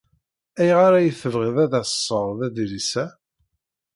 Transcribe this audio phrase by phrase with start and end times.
[0.59, 3.05] Ayɣer ay tebɣiḍ ad d-tesɣeḍ adlis-a?